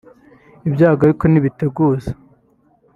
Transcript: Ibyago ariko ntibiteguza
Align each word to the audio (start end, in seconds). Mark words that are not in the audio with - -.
Ibyago 0.67 1.01
ariko 1.03 1.23
ntibiteguza 1.27 2.09